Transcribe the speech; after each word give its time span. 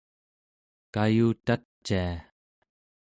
kayutacia 0.93 2.07